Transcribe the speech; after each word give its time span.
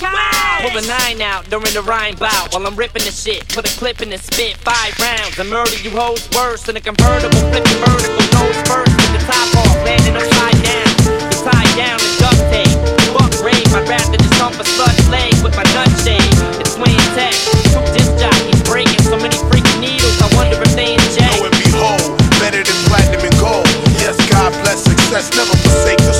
Pull 0.00 0.72
a 0.72 0.80
nine 0.88 1.20
out 1.20 1.44
during 1.52 1.68
the 1.76 1.84
rhyme 1.84 2.16
bout 2.16 2.54
while 2.54 2.64
I'm 2.64 2.74
ripping 2.74 3.04
the 3.04 3.12
shit. 3.12 3.44
Put 3.52 3.68
a 3.68 3.72
clip 3.76 4.00
in 4.00 4.08
the 4.08 4.16
spit, 4.16 4.56
five 4.56 4.96
rounds. 4.96 5.36
and 5.38 5.50
murder 5.50 5.76
you 5.84 5.90
hoes 5.92 6.24
worse 6.32 6.64
than 6.64 6.76
a 6.76 6.80
convertible. 6.80 7.36
Flipping 7.52 7.80
vertical, 7.84 8.24
nose 8.32 8.56
first 8.64 8.88
with 8.96 9.12
the 9.12 9.20
top 9.28 9.60
off, 9.60 9.76
landing 9.84 10.16
upside 10.16 10.56
down. 10.64 10.88
You 11.04 11.36
tied 11.44 11.72
down 11.76 12.00
in 12.00 12.12
duct 12.16 12.40
tape. 12.48 12.72
Fuck 13.12 13.32
rape, 13.44 13.68
I'd 13.76 13.84
rather 13.84 14.16
just 14.16 14.40
hump 14.40 14.56
a 14.56 14.64
slut's 14.64 15.04
leg 15.12 15.36
with 15.44 15.52
my 15.52 15.68
nut 15.76 15.92
shade. 16.00 16.32
It's 16.56 16.80
swing 16.80 16.96
tech. 17.12 17.36
Two 17.68 17.84
disc 17.92 18.08
jockeys 18.16 18.60
breaking 18.64 19.04
so 19.04 19.20
many 19.20 19.36
freaking 19.52 19.84
needles. 19.84 20.16
I 20.24 20.32
wonder 20.32 20.56
if 20.64 20.72
they 20.72 20.96
inject. 20.96 21.44
Lo 21.44 21.44
and 21.44 21.56
behold, 21.60 22.16
better 22.40 22.64
than 22.64 22.78
platinum 22.88 23.20
and 23.20 23.36
gold. 23.36 23.68
Yes, 24.00 24.16
God 24.32 24.48
bless 24.64 24.80
success, 24.80 25.28
never 25.36 25.52
forsake 25.60 26.00
the 26.00 26.16
soul. 26.16 26.19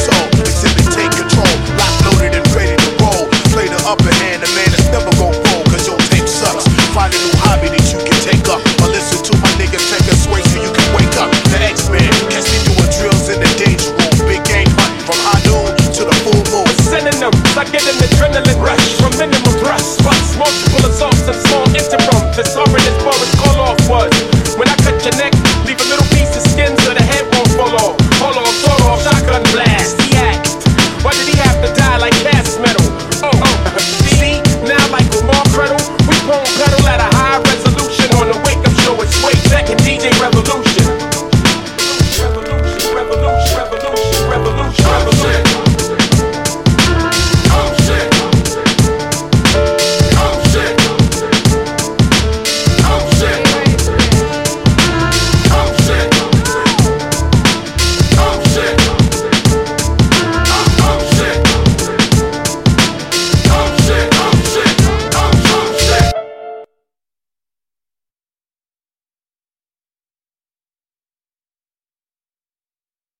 Rush 18.59 18.96
from 18.98 19.10
minimum 19.18 19.54
thrust, 19.60 20.00
plus 20.00 20.36
multiple 20.36 20.91
assaults 20.91 21.28
and 21.28 21.36
small 21.36 21.64
intimate. 21.68 21.99